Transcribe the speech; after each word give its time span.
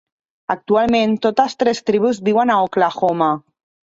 Actualment, 0.53 1.11
totes 1.25 1.55
tres 1.63 1.81
tribus 1.89 2.21
viuen 2.31 2.53
a 2.55 2.57
Oklahoma. 2.69 3.29